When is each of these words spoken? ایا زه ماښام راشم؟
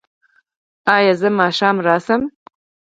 ایا 0.95 1.13
زه 1.21 1.27
ماښام 1.39 1.75
راشم؟ 1.85 2.21